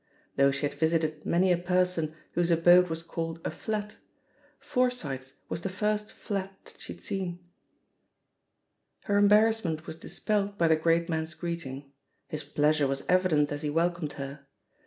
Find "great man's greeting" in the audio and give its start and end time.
10.75-11.91